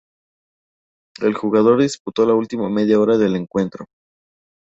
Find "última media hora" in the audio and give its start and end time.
2.33-3.19